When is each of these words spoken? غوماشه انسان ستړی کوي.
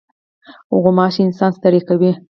غوماشه 0.81 1.21
انسان 1.27 1.51
ستړی 1.57 1.81
کوي. 1.87 2.11